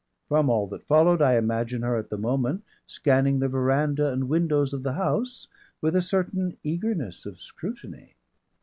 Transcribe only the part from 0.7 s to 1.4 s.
followed, I